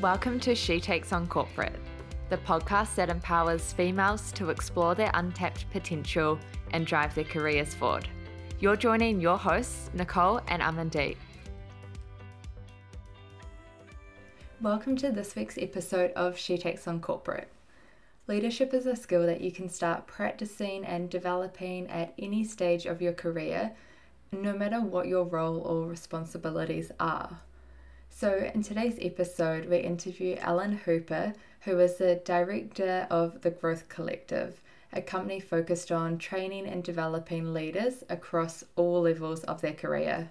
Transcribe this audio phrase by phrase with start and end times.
[0.00, 1.74] Welcome to She Takes on Corporate,
[2.30, 6.38] the podcast that empowers females to explore their untapped potential
[6.72, 8.08] and drive their careers forward.
[8.60, 11.16] You're joining your hosts, Nicole and Amandeep.
[14.60, 17.48] Welcome to this week's episode of She Takes on Corporate.
[18.28, 23.02] Leadership is a skill that you can start practicing and developing at any stage of
[23.02, 23.72] your career,
[24.30, 27.40] no matter what your role or responsibilities are.
[28.20, 33.88] So, in today's episode, we interview Ellen Hooper, who is the director of the Growth
[33.88, 34.60] Collective,
[34.92, 40.30] a company focused on training and developing leaders across all levels of their career.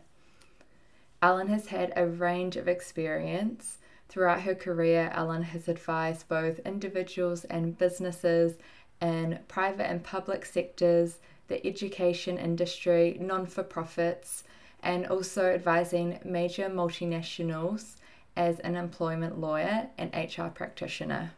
[1.21, 3.77] Ellen has had a range of experience.
[4.09, 8.57] Throughout her career, Ellen has advised both individuals and businesses
[9.01, 14.43] in private and public sectors, the education industry, non for profits,
[14.87, 17.97] and also advising major multinationals
[18.37, 21.31] as an employment lawyer and HR practitioner.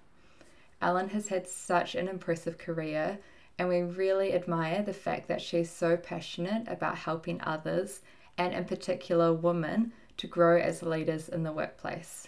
[0.83, 3.17] Ellen has had such an impressive career,
[3.57, 8.01] and we really admire the fact that she's so passionate about helping others,
[8.37, 12.27] and in particular women, to grow as leaders in the workplace.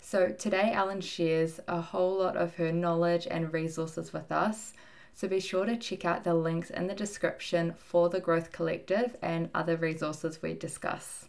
[0.00, 4.72] So, today, Ellen shares a whole lot of her knowledge and resources with us
[5.18, 9.16] so be sure to check out the links in the description for the Growth Collective
[9.20, 11.28] and other resources we discuss.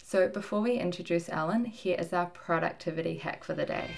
[0.00, 3.90] So before we introduce Ellen, here is our productivity hack for the day.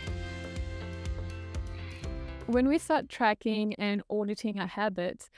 [2.46, 5.28] When we start tracking and auditing our habits,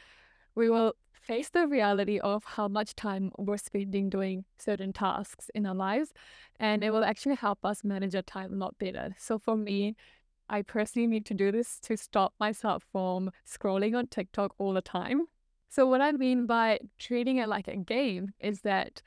[0.55, 5.67] we will face the reality of how much time we're spending doing certain tasks in
[5.67, 6.13] our lives,
[6.61, 9.17] and it will actually help us manage our time a lot better.
[9.19, 9.97] So, for me,
[10.49, 14.83] I personally need to do this to stop myself from scrolling on TikTok all the
[14.83, 15.27] time.
[15.69, 19.01] So, what I mean by treating it like a game is that,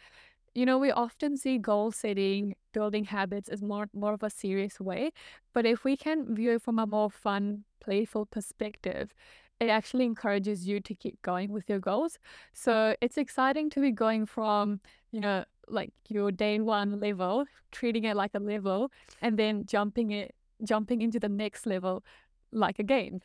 [0.56, 4.80] you know, we often see goal setting, building habits as more, more of a serious
[4.80, 5.12] way.
[5.54, 9.14] But if we can view it from a more fun, playful perspective,
[9.60, 12.18] it actually encourages you to keep going with your goals.
[12.54, 14.80] So, it's exciting to be going from,
[15.12, 18.92] you know, like your day one level, treating it like a level,
[19.22, 22.04] and then jumping it jumping into the next level
[22.52, 23.22] like a game.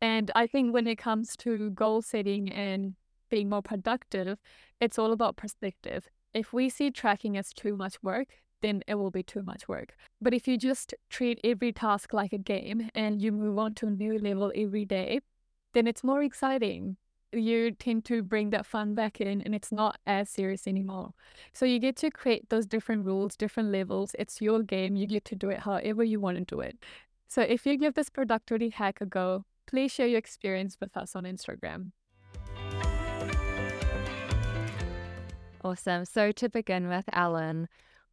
[0.00, 2.94] And I think when it comes to goal setting and
[3.28, 4.38] being more productive,
[4.80, 6.08] it's all about perspective.
[6.32, 8.28] If we see tracking as too much work,
[8.62, 9.94] then it will be too much work.
[10.20, 13.86] But if you just treat every task like a game and you move on to
[13.86, 15.20] a new level every day,
[15.72, 16.96] then it's more exciting
[17.32, 21.14] you tend to bring that fun back in and it's not as serious anymore.
[21.52, 24.14] So you get to create those different rules, different levels.
[24.18, 24.96] It's your game.
[24.96, 26.78] You get to do it however you want to do it.
[27.28, 31.14] So if you give this productivity hack a go, please share your experience with us
[31.14, 31.92] on Instagram.
[35.62, 36.04] Awesome.
[36.04, 37.68] So to begin with, Ellen,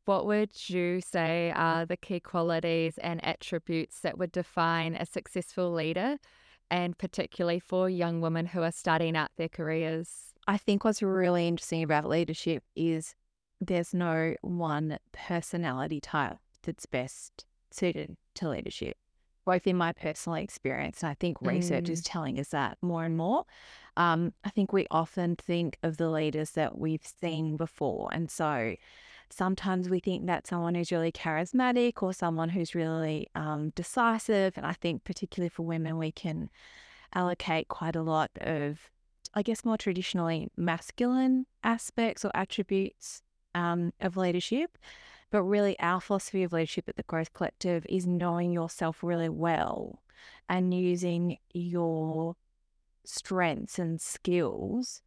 [0.05, 5.73] what would you say are the key qualities and attributes that would define a successful
[5.73, 6.17] leader?
[6.69, 10.33] And particularly for young women who are starting out their careers?
[10.47, 13.15] I think what's really interesting about leadership is
[13.59, 18.97] there's no one personality type that's best suited to leadership,
[19.45, 21.03] both in my personal experience.
[21.03, 21.89] And I think research mm.
[21.89, 23.45] is telling us that more and more.
[23.97, 28.09] Um, I think we often think of the leaders that we've seen before.
[28.13, 28.75] And so
[29.29, 34.57] sometimes we think that someone who's really charismatic or someone who's really um, decisive.
[34.57, 36.49] And I think, particularly for women, we can
[37.13, 38.89] allocate quite a lot of,
[39.33, 43.21] I guess, more traditionally masculine aspects or attributes
[43.55, 44.77] um, of leadership.
[45.29, 50.01] But really, our philosophy of leadership at the Growth Collective is knowing yourself really well
[50.47, 52.35] and using your
[53.03, 55.01] strengths and skills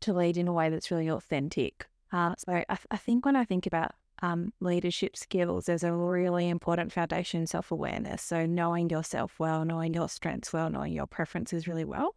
[0.00, 3.44] to lead in a way that's really authentic uh, so I, I, think when I
[3.44, 8.22] think about um, leadership skills, there's a really important foundation self awareness.
[8.22, 12.14] So knowing yourself well, knowing your strengths well, knowing your preferences really well.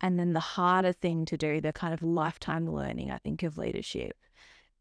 [0.00, 3.56] And then the harder thing to do, the kind of lifetime learning, I think, of
[3.56, 4.16] leadership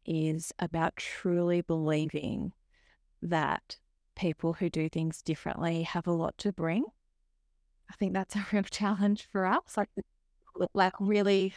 [0.06, 2.52] is about truly believing
[3.22, 3.78] that
[4.16, 6.86] people who do things differently have a lot to bring.
[7.90, 9.78] I think that's a real challenge for us.
[9.78, 9.90] Like,
[10.74, 11.54] like really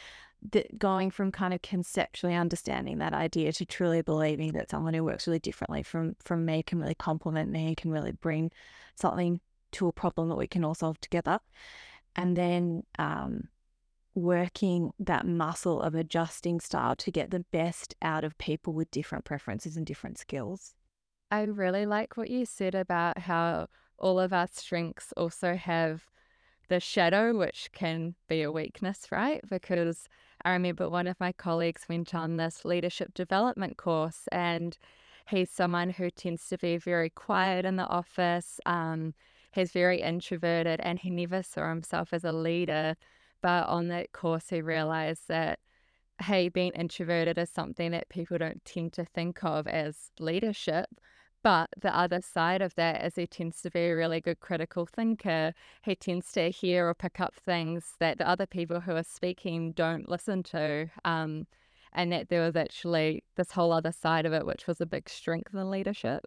[0.52, 5.04] that going from kind of conceptually understanding that idea to truly believing that someone who
[5.04, 8.50] works really differently from from me can really complement me, can really bring
[8.94, 9.40] something
[9.72, 11.40] to a problem that we can all solve together,
[12.16, 13.48] and then um,
[14.14, 19.24] working that muscle of adjusting style to get the best out of people with different
[19.24, 20.74] preferences and different skills.
[21.30, 23.68] I really like what you said about how
[23.98, 26.06] all of our strengths also have
[26.68, 29.42] the shadow, which can be a weakness, right?
[29.48, 30.08] Because
[30.44, 34.76] I remember one of my colleagues went on this leadership development course and
[35.28, 38.60] he's someone who tends to be very quiet in the office.
[38.66, 39.14] Um,
[39.52, 42.96] he's very introverted, and he never saw himself as a leader.
[43.42, 45.60] But on that course, he realized that
[46.20, 50.86] hey, being introverted is something that people don't tend to think of as leadership.
[51.42, 54.86] But the other side of that is he tends to be a really good critical
[54.86, 55.54] thinker.
[55.82, 59.72] He tends to hear or pick up things that the other people who are speaking
[59.72, 60.90] don't listen to.
[61.04, 61.46] Um,
[61.92, 65.08] and that there was actually this whole other side of it, which was a big
[65.08, 66.24] strength in leadership.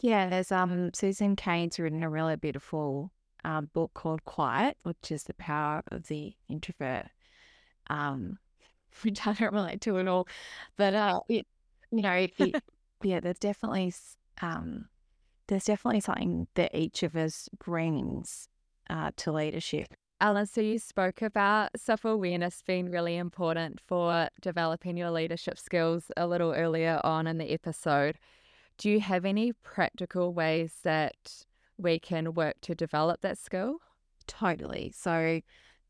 [0.00, 3.12] Yeah, there's um Susan Cain's written a really beautiful
[3.44, 7.06] um, book called Quiet, which is the power of the introvert.
[7.88, 8.38] Um,
[9.02, 10.26] which I don't relate to at all,
[10.76, 11.46] but uh, it,
[11.90, 12.62] you know, it,
[13.02, 13.92] yeah, there's definitely
[14.42, 14.86] um,
[15.48, 18.48] there's definitely something that each of us brings
[18.88, 19.88] uh, to leadership.
[20.20, 26.10] Ellen, so you spoke about self awareness being really important for developing your leadership skills
[26.16, 28.18] a little earlier on in the episode.
[28.76, 31.44] Do you have any practical ways that
[31.78, 33.78] we can work to develop that skill?
[34.26, 34.92] Totally.
[34.94, 35.40] So,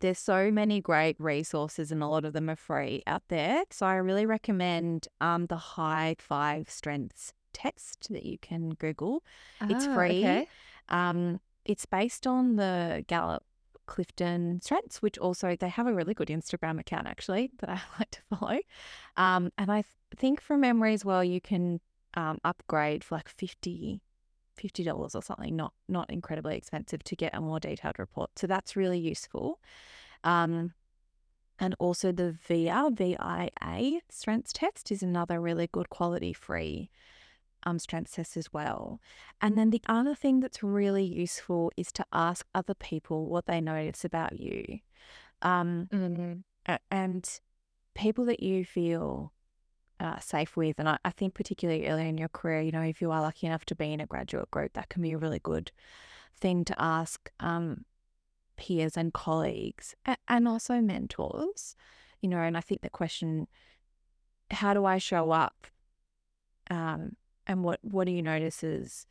[0.01, 3.65] there's so many great resources and a lot of them are free out there.
[3.71, 9.23] So I really recommend um, the High Five Strengths test that you can Google.
[9.63, 10.19] it's Ah, free.
[10.21, 10.49] okay.
[10.89, 13.45] Um, it's based on the Gallup
[13.87, 18.11] Clifton Strengths, which also they have a really good Instagram account actually that I like
[18.13, 18.59] to follow.
[19.17, 19.87] Um, and I th-
[20.17, 21.81] think from memory as well, you can
[22.15, 24.01] um, upgrade for like 50
[24.57, 28.31] fifty dollars or something, not not incredibly expensive to get a more detailed report.
[28.37, 29.59] So that's really useful.
[30.23, 30.75] Um,
[31.59, 36.91] and also the VIA VIA strengths test is another really good quality free
[37.65, 39.01] um, strengths test as well.
[39.41, 43.61] And then the other thing that's really useful is to ask other people what they
[43.61, 44.81] notice about you.
[45.43, 46.43] Um, Mhm.
[46.91, 47.41] and
[47.95, 49.33] people that you feel
[49.99, 50.79] uh, safe with.
[50.79, 53.47] And I, I think, particularly early in your career, you know, if you are lucky
[53.47, 55.73] enough to be in a graduate group, that can be a really good
[56.39, 57.85] thing to ask um,
[58.57, 61.77] peers and colleagues a- and also mentors,
[62.21, 62.39] you know.
[62.39, 63.47] And I think the question,
[64.51, 65.67] how do I show up?
[66.71, 67.17] Um,
[67.51, 69.07] and what, what do you notice as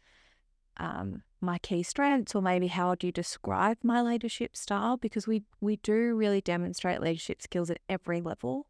[0.78, 4.96] um, my key strengths, or maybe how do you describe my leadership style?
[4.96, 8.68] Because we we do really demonstrate leadership skills at every level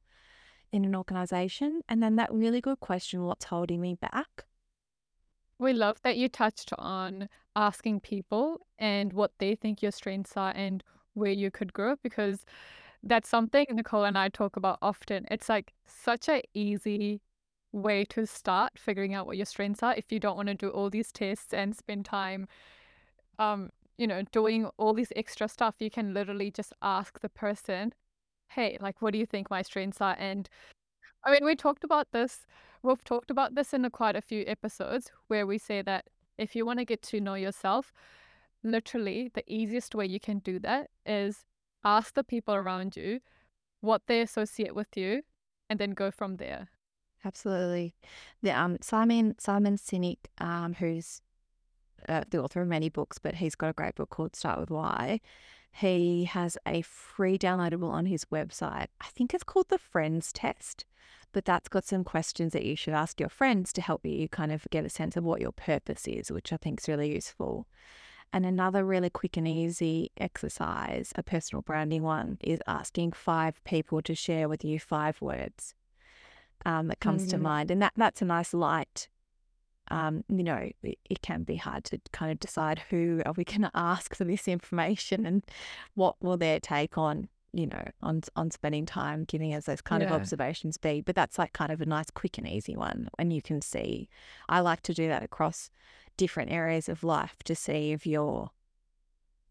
[0.71, 1.81] in an organization.
[1.88, 4.45] And then that really good question, what's holding me back?
[5.60, 10.54] We love that you touched on asking people and what they think your strengths are
[10.56, 10.83] and
[11.13, 12.44] where you could grow because
[13.04, 15.27] that's something Nicole and I talk about often.
[15.30, 17.22] It's like such a easy
[17.71, 20.69] way to start figuring out what your strengths are if you don't want to do
[20.69, 22.48] all these tests and spend time
[23.38, 27.94] um you know doing all this extra stuff you can literally just ask the person
[28.50, 30.50] hey like what do you think my strengths are and
[31.24, 32.45] I mean, we talked about this.
[32.81, 36.06] We've talked about this in a, quite a few episodes where we say that
[36.38, 37.92] if you want to get to know yourself,
[38.63, 41.45] literally the easiest way you can do that is
[41.83, 43.19] ask the people around you
[43.81, 45.24] what they associate with you
[45.69, 46.69] and then go from there.
[47.25, 47.95] Absolutely.
[48.42, 51.21] The um Simon Simon Sinek, um, who's
[52.07, 54.69] uh, the author of many books, but he's got a great book called Start with
[54.69, 55.19] Why.
[55.71, 58.88] He has a free downloadable on his website.
[59.01, 60.86] I think it's called the Friends Test,
[61.31, 64.51] but that's got some questions that you should ask your friends to help you kind
[64.51, 67.67] of get a sense of what your purpose is, which I think is really useful.
[68.32, 74.01] And another really quick and easy exercise, a personal branding one, is asking five people
[74.03, 75.75] to share with you five words
[76.66, 77.42] um, that comes to Mhm.
[77.42, 77.72] mind.
[77.72, 79.08] And that that's a nice light.
[79.92, 83.44] Um, you know, it, it can be hard to kind of decide who are we
[83.44, 85.44] going to ask for this information and
[85.96, 90.04] what will their take on, you know, on on spending time giving us those kind
[90.04, 91.01] of observations be.
[91.01, 94.10] But that's like kind of a nice, quick and easy one, and you can see.
[94.48, 95.72] I like to do that across
[96.18, 98.51] different areas of life to see if you're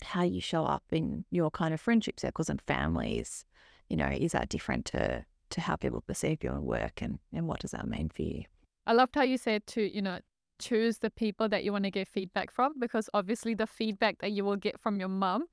[0.03, 3.45] how you show up in your kind of friendship circles and families.
[3.88, 7.61] You know, is that different to to how people perceive your work and and what
[7.61, 8.45] does that mean for you?
[8.87, 10.19] I loved how you said to, you know,
[10.59, 14.33] choose the people that you want to get feedback from because obviously the feedback that
[14.33, 15.45] you will get from your mum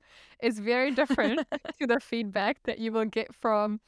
[0.42, 1.46] is very different
[1.80, 3.80] to the feedback that you will get from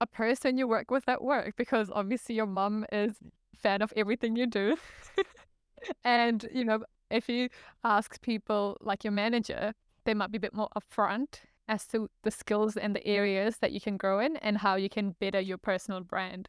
[0.00, 3.14] a person you work with at work because obviously your mum is
[3.54, 4.76] fan of everything you do.
[6.04, 7.48] and, you know, if you
[7.84, 9.72] ask people like your manager,
[10.04, 13.72] they might be a bit more upfront as to the skills and the areas that
[13.72, 16.48] you can grow in and how you can better your personal brand.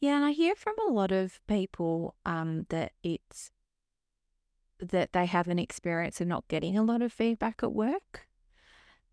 [0.00, 3.50] Yeah, and I hear from a lot of people um, that it's
[4.80, 8.26] that they have an experience of not getting a lot of feedback at work.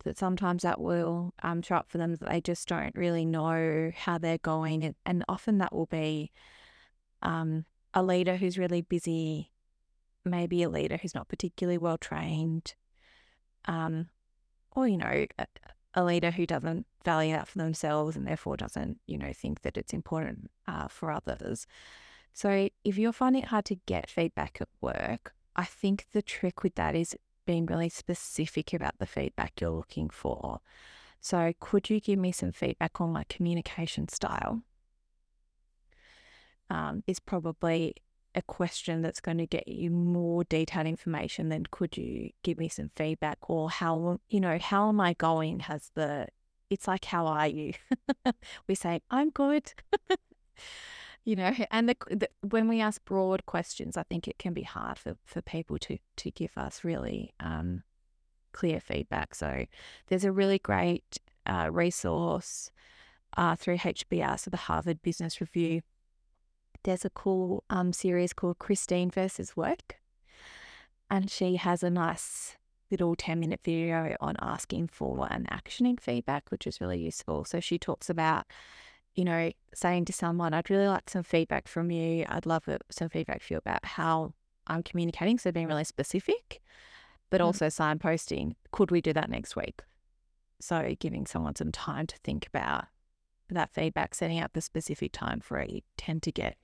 [0.04, 3.92] That sometimes that will um, show up for them that they just don't really know
[3.96, 6.32] how they're going, and, and often that will be
[7.24, 9.52] um, a leader who's really busy,
[10.24, 12.76] maybe a leader who's not particularly well trained,
[13.68, 14.10] um,
[14.76, 15.48] or, you know, a,
[15.94, 19.78] a, leader who doesn't value that for themselves and therefore doesn't, you know, think that
[19.78, 21.66] it's important uh, for others.
[22.34, 26.64] So if you're finding it hard to get feedback at work, I think the trick
[26.64, 27.16] with that is
[27.46, 30.60] being really specific about the feedback you're looking for.
[31.22, 34.62] So, could you give me some feedback on my communication style?
[36.70, 37.96] Um, is probably
[38.36, 42.68] a question that's going to get you more detailed information than could you give me
[42.68, 46.28] some feedback or how you know how am I going has the
[46.70, 47.74] it's like how are you?
[48.68, 49.74] We say I'm good.
[51.28, 54.62] You know and the, the, when we ask broad questions i think it can be
[54.62, 57.82] hard for, for people to to give us really um,
[58.56, 59.36] clear feedback.
[59.36, 59.66] So
[60.08, 62.72] there's a really great uh, resource
[63.38, 65.82] uh, through hbr so the harvard business review
[66.86, 69.98] there's a cool um, series called christine versus work
[71.10, 72.58] and she has a nice
[72.90, 77.60] little 10 minute video on asking for and actioning feedback which is really useful so
[77.60, 78.46] she talks about
[79.16, 82.26] you know, saying to someone, I'd really like some feedback from you.
[82.28, 84.34] I'd love some feedback for you about how
[84.68, 85.40] I'm communicating.
[85.40, 86.62] So being really specific,
[87.30, 87.46] but mm.
[87.46, 89.82] also signposting, could we do that next week?
[90.60, 92.86] So giving someone some time to think about
[93.50, 96.58] that feedback, setting up the specific time for it, you tend to get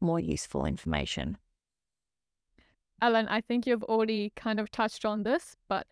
[0.00, 1.38] more useful information.
[3.02, 5.86] Ellen, I think you've already kind of touched on this, but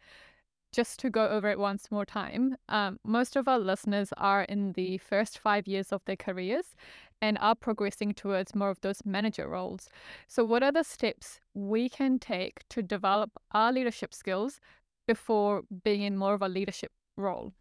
[0.72, 4.72] just to go over it once more time, um, most of our listeners are in
[4.72, 6.74] the first five years of their careers
[7.22, 9.88] and are progressing towards more of those manager roles.
[10.26, 14.60] So, what are the steps we can take to develop our leadership skills
[15.06, 17.54] before being in more of a leadership role?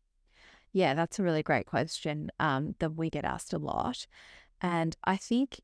[0.73, 4.05] Yeah, that's a really great question um, that we get asked a lot.
[4.61, 5.61] And I think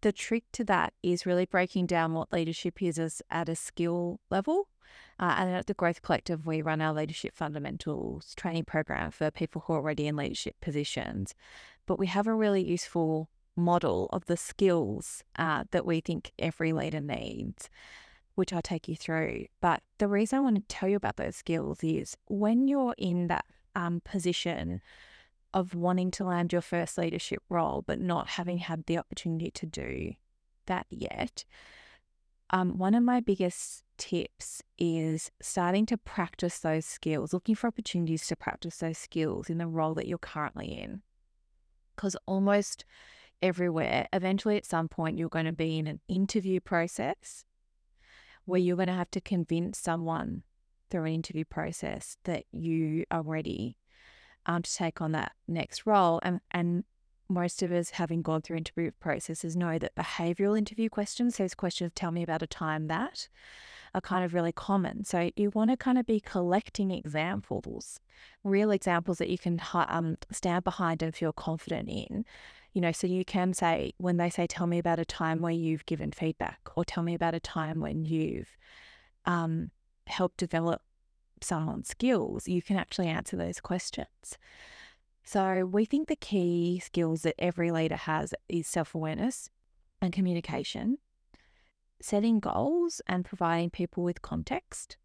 [0.00, 4.20] the trick to that is really breaking down what leadership is as at a skill
[4.30, 4.68] level
[5.20, 9.64] uh, and at the Growth Collective, we run our leadership fundamentals training program for people
[9.66, 11.34] who are already in leadership positions.
[11.86, 16.72] But we have a really useful model of the skills uh, that we think every
[16.72, 17.68] leader needs,
[18.36, 19.46] which I'll take you through.
[19.60, 23.26] But the reason I want to tell you about those skills is when you're in
[23.26, 24.80] that um, position
[25.54, 29.66] of wanting to land your first leadership role, but not having had the opportunity to
[29.66, 30.12] do
[30.66, 31.44] that yet,
[32.50, 38.26] um, one of my biggest tips is starting to practice those skills, looking for opportunities
[38.26, 41.02] to practice those skills in the role that you're currently in.
[41.94, 42.84] Because almost
[43.42, 47.44] everywhere, eventually at some point, you're going to be in an interview process
[48.44, 50.42] where you're going to have to convince someone
[50.90, 53.76] through an interview process that you are ready
[54.48, 56.18] um, to take on that next role.
[56.22, 56.84] And, and
[57.28, 61.92] most of us, having gone through interview processes, know that behavioral interview questions, those questions,
[61.94, 63.28] tell me about a time that,
[63.94, 65.04] are kind of really common.
[65.04, 68.00] So you want to kind of be collecting examples,
[68.42, 72.24] real examples that you can um, stand behind and feel confident in.
[72.72, 75.52] You know, so you can say, when they say, tell me about a time where
[75.52, 78.56] you've given feedback, or tell me about a time when you've
[79.24, 79.70] um,
[80.06, 80.82] helped develop
[81.44, 84.38] someone's skills, you can actually answer those questions.
[85.24, 89.50] So, we think the key skills that every leader has is self awareness
[90.00, 90.98] and communication,
[92.00, 94.96] setting goals and providing people with context,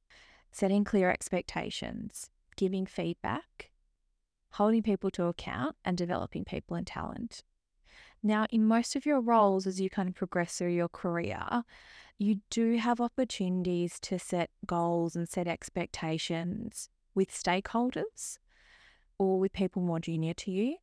[0.51, 3.71] setting clear expectations, giving feedback,
[4.51, 7.43] holding people to account, and developing people and talent.
[8.21, 11.63] Now, in most of your roles, as you kind of progress through your career,
[12.17, 18.37] you do have opportunities to set goals and set expectations with stakeholders
[19.17, 20.77] or with people more junior to you.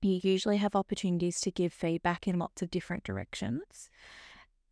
[0.00, 3.88] You usually have opportunities to give feedback in lots of different directions.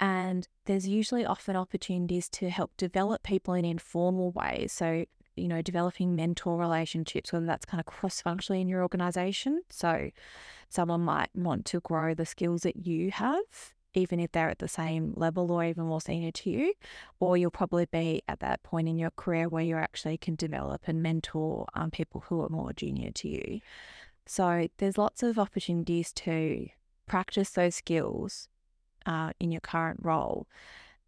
[0.01, 4.73] And there's usually often opportunities to help develop people in informal ways.
[4.73, 5.05] So,
[5.37, 9.63] you know, developing mentor relationships, whether that's kind of cross functionally in your organization.
[9.69, 10.11] So,
[10.69, 14.69] someone might want to grow the skills that you have, even if they're at the
[14.69, 16.75] same level or even more senior to you.
[17.19, 20.83] Or you'll probably be at that point in your career where you actually can develop
[20.87, 23.61] and mentor um, people who are more junior to you.
[24.27, 26.69] So, there's lots of opportunities to
[27.07, 28.49] practice those skills
[29.07, 30.47] uh, in your current role.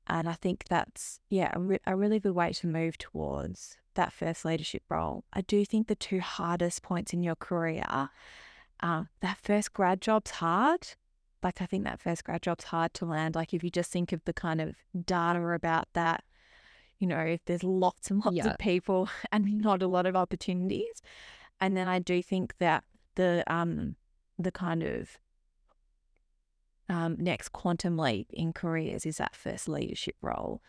[0.09, 4.13] And I think that's, yeah, a, re- a really good way to move towards that
[4.13, 5.25] first leadership role.
[5.33, 7.85] I do think the two hardest points in your career,
[8.81, 10.89] uh, that first grad job's hard.
[11.43, 13.35] Like, I think that first grad job's hard to land.
[13.35, 16.25] Like, if you just think of the kind of data about that,
[16.99, 18.49] you know, if there's lots and lots yeah.
[18.49, 21.03] of people and not a lot of opportunities.
[21.61, 22.85] And then I do think that
[23.15, 23.97] the um
[24.39, 25.19] the kind of
[26.89, 30.63] um, next quantum leap in careers is that first leadership role.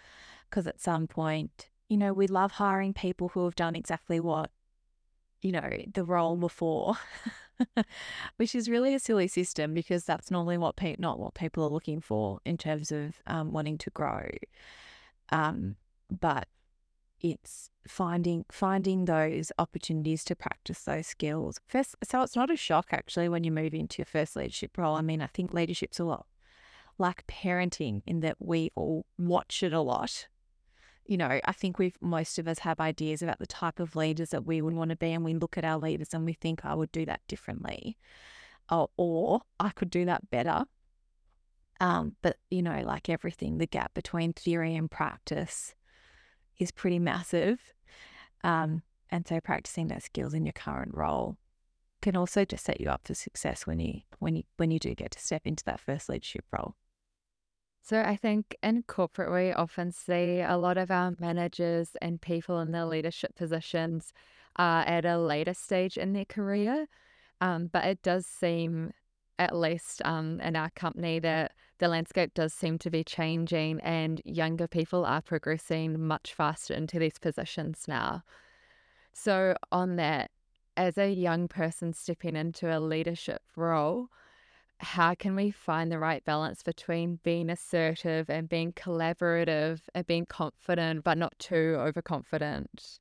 [0.50, 4.52] Because at some point, you know, we love hiring people who have done exactly what,
[5.42, 6.96] you know, the role before,
[8.38, 11.70] which is really a silly system because that's normally what pe- not what people are
[11.70, 14.28] looking for in terms of um, wanting to grow.
[15.30, 15.76] Um,
[16.10, 16.48] but
[17.22, 21.60] it's finding finding those opportunities to practice those skills.
[21.68, 24.96] First so it's not a shock actually when you move into your first leadership role.
[24.96, 26.26] I mean i think leadership's a lot
[26.98, 30.28] like parenting in that we all watch it a lot
[31.06, 34.30] you know i think we've most of us have ideas about the type of leaders
[34.30, 36.64] that we would want to be and we look at our leaders and we think
[36.66, 37.98] i would do that differently
[38.72, 40.66] or, or i could do that better
[41.80, 45.76] um, but you know like everything the gap between theory and practice
[46.60, 47.60] is pretty massive.
[48.44, 51.38] Um, and so practicing those skills in your current role
[52.02, 54.94] can also just set you up for success when you when you when you do
[54.94, 56.76] get to step into that first leadership role.
[57.86, 62.62] So I think in corporate we often see a lot of our managers and people
[62.62, 64.14] in their leadership positions
[64.56, 66.88] are at a later stage in their career.
[67.42, 68.94] Um, but it does seem
[69.38, 74.22] at least um, in our company, that the landscape does seem to be changing and
[74.24, 78.24] younger people are progressing much faster into these positions now.
[79.12, 80.32] So, on that,
[80.78, 84.08] as a young person stepping into a leadership role,
[84.84, 90.26] how can we find the right balance between being assertive and being collaborative and being
[90.26, 93.00] confident, but not too overconfident?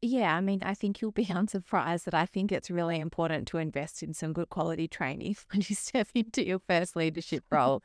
[0.00, 3.58] Yeah, I mean, I think you'll be unsurprised that I think it's really important to
[3.58, 7.82] invest in some good quality training when you step into your first leadership role.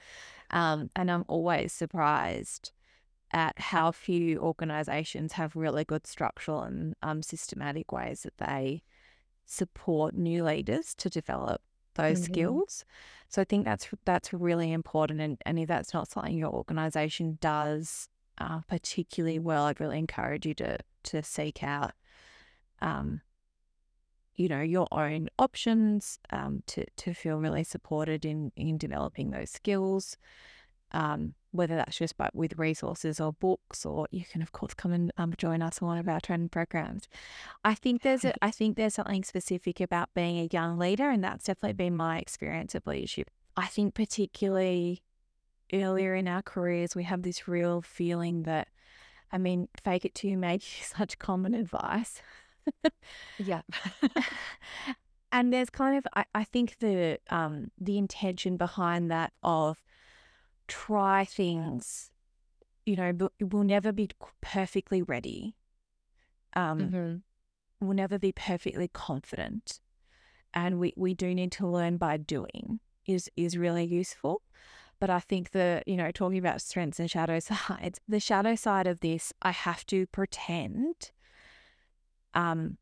[0.50, 2.72] Um, and I'm always surprised
[3.32, 8.84] at how few organizations have really good structural and um, systematic ways that they
[9.46, 11.62] support new leaders to develop
[11.96, 12.34] those mm-hmm.
[12.34, 12.86] skills.
[13.30, 15.22] So I think that's that's really important.
[15.22, 20.46] And, and if that's not something your organization does uh, particularly well, I'd really encourage
[20.46, 21.92] you to to seek out
[22.82, 23.22] um,
[24.36, 29.51] you know, your own options um, to, to feel really supported in, in developing those
[29.51, 30.18] skills.
[30.92, 34.92] Um, whether that's just by, with resources or books, or you can of course come
[34.92, 37.07] and um, join us on one of our training programs.
[37.63, 41.24] I think there's a, I think there's something specific about being a young leader, and
[41.24, 43.29] that's definitely been my experience of leadership.
[43.55, 45.03] I think particularly
[45.72, 48.68] earlier in our careers, we have this real feeling that,
[49.31, 52.22] I mean, fake it till you make such common advice
[53.37, 53.61] yeah.
[55.31, 59.81] and there's kind of I, I think the um the intention behind that of
[60.68, 62.12] try things,
[62.86, 64.10] you know, but we'll never be
[64.42, 65.56] perfectly ready.
[66.56, 67.86] Um mm-hmm.
[67.86, 69.80] we'll never be perfectly confident.
[70.54, 74.42] And we, we do need to learn by doing is is really useful.
[75.00, 78.88] But I think the, you know, talking about strengths and shadow sides, the shadow side
[78.88, 81.12] of this, I have to pretend
[82.34, 82.78] um,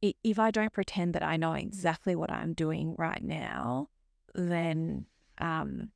[0.00, 3.88] if I don't pretend that I know exactly what I'm doing right now,
[4.34, 5.06] then,
[5.38, 5.90] um,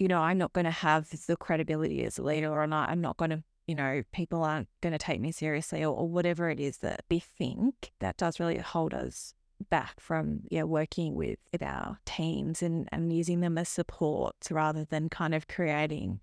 [0.00, 2.88] you know, I'm not going to have the credibility as a leader, or not.
[2.88, 6.08] I'm not going to, you know, people aren't going to take me seriously, or, or
[6.08, 9.34] whatever it is that we think that does really hold us
[9.68, 15.10] back from yeah working with, our teams and and using them as supports rather than
[15.10, 16.18] kind of creating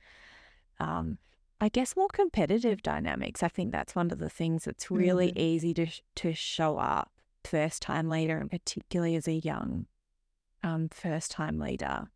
[0.80, 1.20] um,
[1.62, 3.44] I guess more competitive dynamics.
[3.44, 5.40] I think that's one of the things that's really mm-hmm.
[5.40, 7.12] easy to to show up
[7.44, 9.86] first time leader, and particularly as a young
[10.64, 12.08] um, first time leader,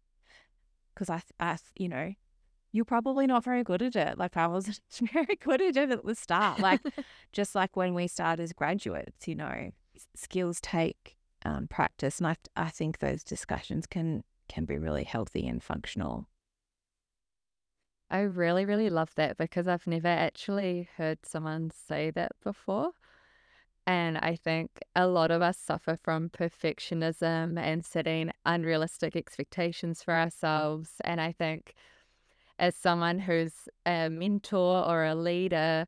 [1.02, 2.14] because I, I, you know,
[2.72, 4.18] you're probably not very good at it.
[4.18, 4.80] Like I wasn't
[5.14, 6.60] very good at it at the start.
[6.60, 6.82] Like
[7.32, 9.72] just like when we start as graduates, you know,
[10.16, 15.48] skills take um, practice, and I, I think those discussions can can be really healthy
[15.48, 16.28] and functional.
[18.12, 22.92] I really, really love that because I've never actually heard someone say that before.
[23.88, 30.14] And I think a lot of us suffer from perfectionism and setting unrealistic expectations for
[30.14, 30.24] mm-hmm.
[30.24, 30.90] ourselves.
[31.04, 31.74] And I think
[32.60, 35.88] as someone who's a mentor or a leader,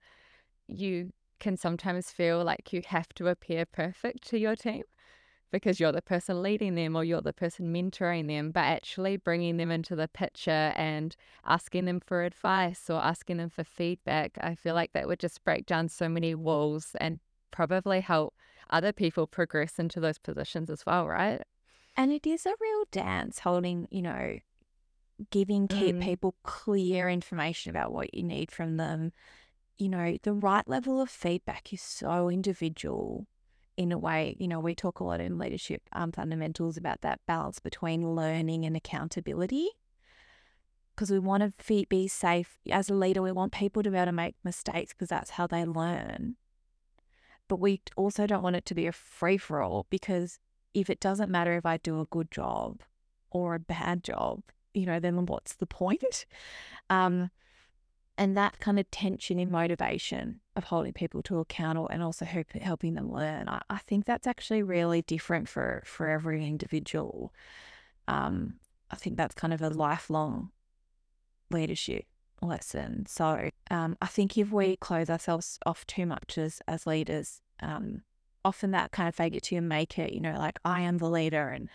[0.67, 4.83] you can sometimes feel like you have to appear perfect to your team
[5.51, 9.57] because you're the person leading them or you're the person mentoring them, but actually bringing
[9.57, 14.55] them into the picture and asking them for advice or asking them for feedback, I
[14.55, 17.19] feel like that would just break down so many walls and
[17.53, 18.33] probably help
[18.69, 21.41] other people progress into those positions as well, right?
[21.95, 24.39] And it is a real dance holding, you know,
[25.29, 26.01] giving mm.
[26.01, 29.13] people clear information about what you need from them.
[29.77, 33.27] You know, the right level of feedback is so individual
[33.77, 37.19] in a way, you know, we talk a lot in leadership um, fundamentals about that
[37.27, 39.69] balance between learning and accountability.
[40.95, 44.05] Because we want to be safe as a leader, we want people to be able
[44.05, 46.35] to make mistakes because that's how they learn.
[47.53, 50.39] But we also don't want it to be a free for all because
[50.73, 52.81] if it doesn't matter if I do a good job
[53.29, 54.41] or a bad job,
[54.73, 56.25] you know, then what's the point?
[56.89, 57.29] Um,
[58.17, 62.51] and that kind of tension in motivation of holding people to account and also help,
[62.53, 67.33] helping them learn I, I, think that's actually really different for for every individual
[68.07, 68.55] um,
[68.91, 70.51] i think that's kind of a lifelong
[71.49, 72.05] leadership
[72.41, 77.41] lesson so um, i think if we close ourselves off too much as as leaders
[77.63, 78.01] um,
[78.45, 81.09] often that kind of fake it you make it you know like i am the
[81.09, 81.69] leader and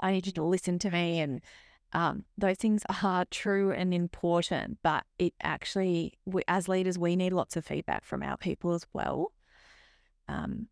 [0.00, 1.40] i need you to listen to me and
[1.94, 7.32] um, those things are true and important, but it actually, we, as leaders, we need
[7.32, 9.32] lots of feedback from our people as well.
[10.28, 10.66] Um,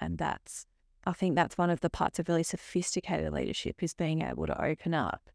[0.00, 0.66] and that's,
[1.06, 4.64] I think that's one of the parts of really sophisticated leadership is being able to
[4.64, 5.30] open up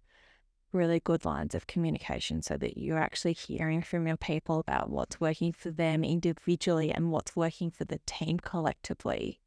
[0.73, 5.19] really good lines of communication so that you're actually hearing from your people about what's
[5.19, 9.39] working for them individually and what's working for the team collectively.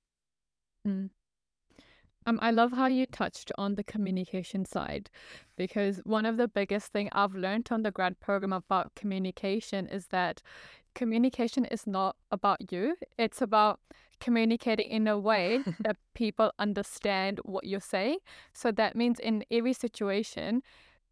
[0.87, 1.11] Mm.
[2.27, 5.09] Um, I love how you touched on the communication side
[5.57, 10.09] because one of the biggest thing I've learned on the grad program about communication is
[10.09, 10.43] that
[10.95, 12.97] communication is not about you.
[13.19, 13.81] It's about
[14.21, 18.19] communicating in a way that people understand what you're saying.
[18.53, 20.63] So that means in every situation,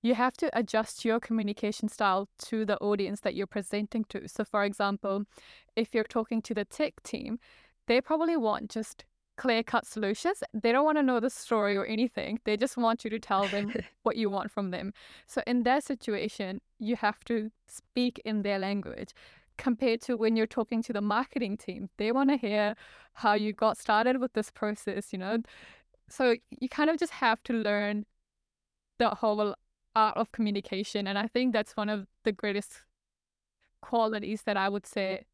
[0.02, 4.28] you have to adjust your communication style to the audience that you're presenting to.
[4.28, 5.24] So, for example,
[5.76, 7.38] if you're talking to the tech team,
[7.86, 9.04] they probably want just
[9.36, 10.42] clear cut solutions.
[10.52, 12.40] They don't want to know the story or anything.
[12.44, 14.92] They just want you to tell them what you want from them.
[15.26, 19.14] So in that situation, you have to speak in their language
[19.56, 21.88] compared to when you're talking to the marketing team.
[21.96, 22.74] They want to hear
[23.14, 25.38] how you got started with this process, you know?
[26.08, 28.06] So you kind of just have to learn
[28.98, 29.54] the whole
[29.98, 31.06] art of communication.
[31.06, 32.82] And I think that's one of the greatest
[33.82, 35.24] qualities that I would say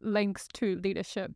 [0.00, 1.32] links to leadership.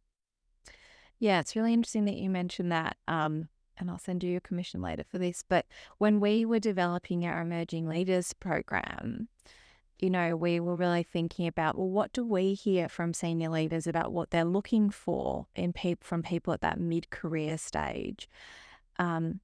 [1.19, 2.97] Yeah, it's really interesting that you mentioned that.
[3.09, 5.43] Um, and I'll send you a commission later for this.
[5.49, 5.67] But
[5.99, 9.29] when we were developing our emerging leaders program,
[9.99, 13.87] you know, we were really thinking about well, what do we hear from senior leaders
[13.87, 18.29] about what they're looking for in pe- from people at that mid-career stage,
[18.99, 19.41] um,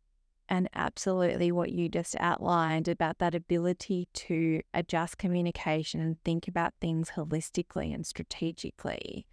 [0.50, 6.74] and absolutely what you just outlined about that ability to adjust communication and think about
[6.80, 9.26] things holistically and strategically.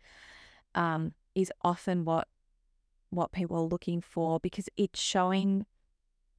[0.76, 2.28] Um, is often what
[3.10, 5.66] what people are looking for because it's showing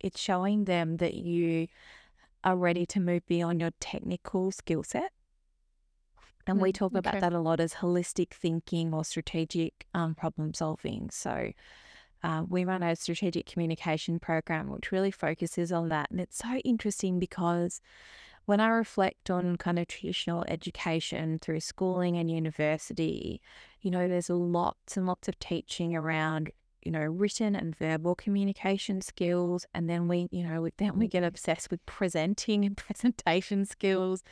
[0.00, 1.66] it's showing them that you
[2.44, 5.12] are ready to move beyond your technical skill set.
[6.46, 6.98] And we mm, talk okay.
[6.98, 11.10] about that a lot as holistic thinking or strategic um, problem solving.
[11.10, 11.52] So
[12.22, 16.10] uh, we run a strategic communication program which really focuses on that.
[16.10, 17.80] And it's so interesting because
[18.48, 23.42] when I reflect on kind of traditional education through schooling and university,
[23.82, 26.50] you know, there's lots and lots of teaching around,
[26.82, 29.66] you know, written and verbal communication skills.
[29.74, 34.24] And then we, you know, then we get obsessed with presenting and presentation skills,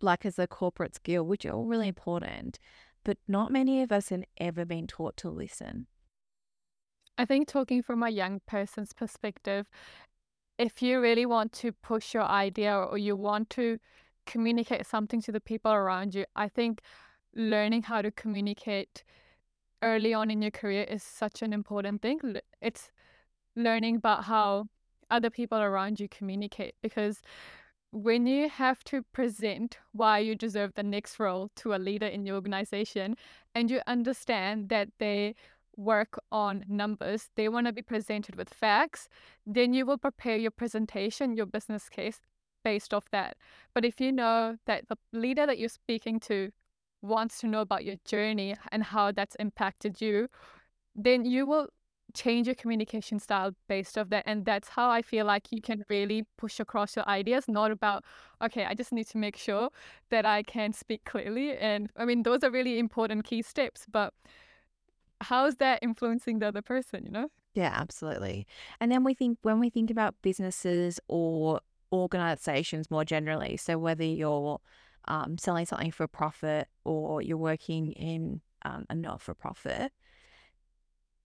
[0.00, 2.58] like as a corporate skill, which are all really important.
[3.04, 5.86] But not many of us have ever been taught to listen.
[7.18, 9.66] I think talking from a young person's perspective,
[10.58, 13.78] if you really want to push your idea or you want to
[14.26, 16.80] communicate something to the people around you, I think
[17.34, 19.04] learning how to communicate
[19.82, 22.20] early on in your career is such an important thing.
[22.60, 22.90] It's
[23.56, 24.66] learning about how
[25.10, 27.20] other people around you communicate because
[27.90, 32.24] when you have to present why you deserve the next role to a leader in
[32.24, 33.16] your organization
[33.54, 35.34] and you understand that they
[35.76, 39.08] work on numbers, they want to be presented with facts,
[39.46, 42.20] then you will prepare your presentation, your business case
[42.64, 43.36] based off that.
[43.74, 46.50] But if you know that the leader that you're speaking to
[47.02, 50.28] wants to know about your journey and how that's impacted you,
[50.94, 51.68] then you will
[52.14, 55.82] change your communication style based off that and that's how i feel like you can
[55.88, 58.04] really push across your ideas not about
[58.42, 59.70] okay i just need to make sure
[60.10, 64.12] that i can speak clearly and i mean those are really important key steps but
[65.22, 67.28] how is that influencing the other person, you know?
[67.54, 68.46] Yeah, absolutely.
[68.80, 71.60] And then we think when we think about businesses or
[71.92, 74.58] organizations more generally, so whether you're
[75.06, 79.92] um, selling something for profit or you're working in um, a not for profit,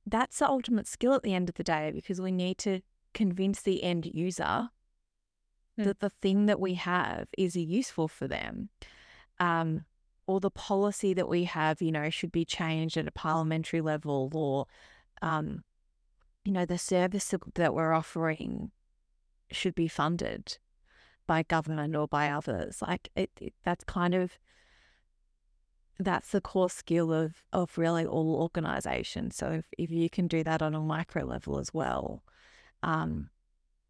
[0.05, 2.81] that's the ultimate skill at the end of the day because we need to
[3.13, 4.69] convince the end user
[5.79, 5.83] mm.
[5.83, 8.69] that the thing that we have is useful for them.
[9.39, 9.85] Um,
[10.27, 14.29] or the policy that we have, you know, should be changed at a parliamentary level
[14.33, 14.67] or
[15.21, 15.63] um,
[16.43, 18.71] you know, the service that we're offering
[19.51, 20.57] should be funded
[21.25, 22.81] by government or by others.
[22.81, 24.37] Like it, it that's kind of
[25.99, 29.35] that's the core skill of of really all organizations.
[29.35, 32.23] So if, if you can do that on a micro level as well,
[32.81, 33.29] um,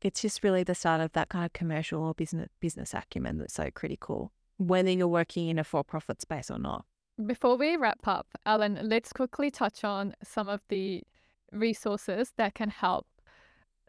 [0.02, 3.54] it's just really the start of that kind of commercial or business business acumen that's
[3.54, 6.86] so critical, whether you're working in a for profit space or not.
[7.26, 11.04] Before we wrap up, Ellen, let's quickly touch on some of the
[11.52, 13.08] resources that can help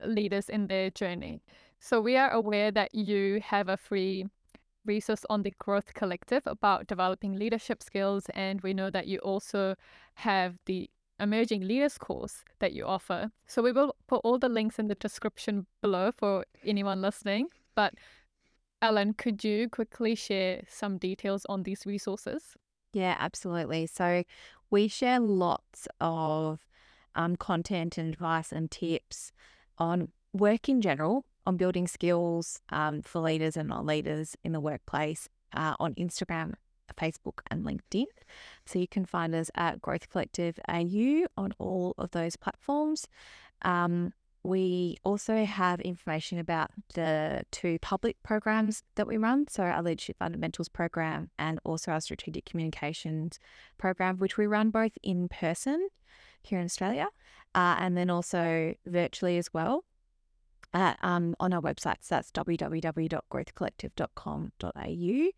[0.05, 1.43] leaders in their journey.
[1.81, 4.27] So we are aware that you have a free
[4.85, 9.75] resource on the Growth Collective about developing leadership skills, and we know that you also
[10.15, 10.89] have the
[11.21, 13.31] Emerging Leaders course that you offer.
[13.47, 17.49] So we will put all the links in the description below for anyone listening.
[17.75, 17.95] But
[18.81, 22.57] Ellen, could you quickly share some details on these resources?
[22.93, 23.87] Yeah, absolutely.
[23.87, 24.25] So
[24.71, 26.61] we share lots of
[27.15, 29.33] um, content and advice and tips
[29.79, 34.61] on work in general, on building skills um, for leaders and not leaders in the
[34.61, 36.55] workplace uh, on Instagram,
[36.97, 38.07] Facebook, and LinkedIn.
[38.67, 43.09] So you can find us at Growth Collective AU on all of those platforms.
[43.63, 49.47] Um, we also have information about the two public programs that we run.
[49.49, 53.39] So, our Leadership Fundamentals program and also our Strategic Communications
[53.79, 55.89] program, which we run both in person
[56.43, 57.09] here in Australia
[57.55, 59.85] uh, and then also virtually as well
[60.73, 61.97] at, um, on our website.
[62.01, 65.31] So that's www.growthcollective.com.au.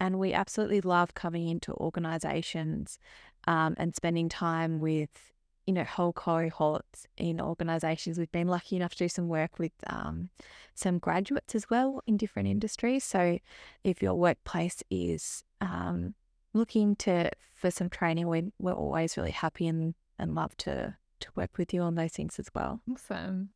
[0.00, 2.98] And we absolutely love coming into organizations
[3.46, 5.30] um, and spending time with,
[5.66, 8.18] you know, whole cohorts in organizations.
[8.18, 10.30] We've been lucky enough to do some work with um,
[10.74, 13.04] some graduates as well in different industries.
[13.04, 13.38] So
[13.82, 16.14] if your workplace is um,
[16.52, 21.30] looking to for some training, we, we're always really happy and, and love to to
[21.34, 22.80] work with you on those things as well.
[22.90, 23.50] Awesome.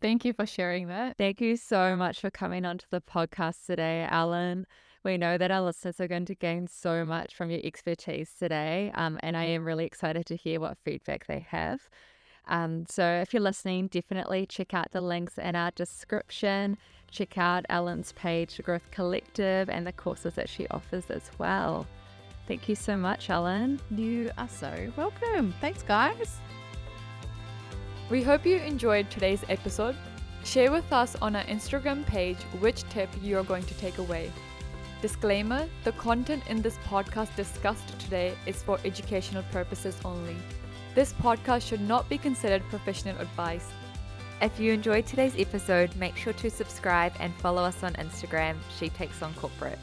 [0.00, 1.16] Thank you for sharing that.
[1.16, 4.66] Thank you so much for coming onto the podcast today, Ellen.
[5.04, 8.92] We know that our listeners are going to gain so much from your expertise today,
[8.94, 11.80] um, and I am really excited to hear what feedback they have.
[12.46, 16.78] Um, so, if you're listening, definitely check out the links in our description.
[17.10, 21.86] Check out Ellen's page, Growth Collective, and the courses that she offers as well.
[22.46, 23.80] Thank you so much, Ellen.
[23.90, 25.52] You are so welcome.
[25.60, 26.38] Thanks, guys.
[28.08, 29.96] We hope you enjoyed today's episode.
[30.44, 34.30] Share with us on our Instagram page which tip you are going to take away.
[35.02, 40.36] Disclaimer the content in this podcast discussed today is for educational purposes only.
[40.94, 43.66] This podcast should not be considered professional advice.
[44.40, 48.90] If you enjoyed today's episode, make sure to subscribe and follow us on Instagram, She
[48.90, 49.80] Takes On Corporate.